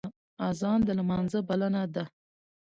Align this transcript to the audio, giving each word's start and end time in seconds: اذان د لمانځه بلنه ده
اذان 0.49 0.79
د 0.87 0.89
لمانځه 0.99 1.39
بلنه 1.47 1.83
ده 1.93 2.03